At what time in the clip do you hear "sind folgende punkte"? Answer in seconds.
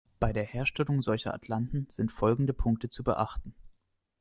1.87-2.89